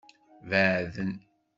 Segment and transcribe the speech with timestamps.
[0.49, 1.11] Beɛden.